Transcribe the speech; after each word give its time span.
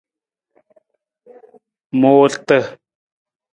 Muurata. 1.99 2.57